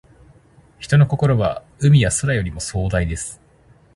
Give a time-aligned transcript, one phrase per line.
[0.79, 3.39] 人の心は、海や空よりも壮大です。